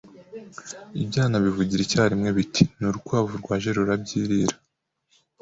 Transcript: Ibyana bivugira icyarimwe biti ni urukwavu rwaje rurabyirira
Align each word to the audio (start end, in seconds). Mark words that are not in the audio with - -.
Ibyana 1.01 1.35
bivugira 1.45 1.81
icyarimwe 1.83 2.29
biti 2.37 2.63
ni 2.77 2.85
urukwavu 2.89 3.33
rwaje 3.41 3.69
rurabyirira 3.77 4.55